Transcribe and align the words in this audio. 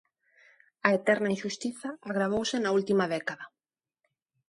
A 0.87 0.89
eterna 0.99 1.33
inxustiza 1.35 1.89
agravouse 2.09 2.55
na 2.59 2.73
última 2.79 3.05
década. 3.15 3.45